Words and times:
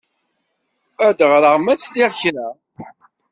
Ad 1.07 1.13
d-ɣreɣ 1.17 1.55
ma 1.59 1.75
sliɣ 1.75 2.11
kra. 2.21 2.47